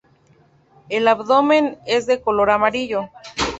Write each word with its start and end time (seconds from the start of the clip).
El 0.89 1.07
abdomen 1.07 1.77
es 1.85 2.07
de 2.07 2.21
color 2.21 2.49
amarillo. 2.49 3.11